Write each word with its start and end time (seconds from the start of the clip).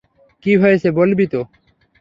কি 0.43 0.51
হয়েছে 0.61 0.87
বলবি 0.91 1.25
তো? 1.33 1.41